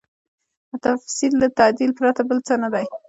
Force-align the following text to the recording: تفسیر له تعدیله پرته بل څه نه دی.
تفسیر 0.83 1.31
له 1.41 1.47
تعدیله 1.57 1.93
پرته 1.99 2.21
بل 2.29 2.37
څه 2.47 2.53
نه 2.63 2.69
دی. 2.73 2.85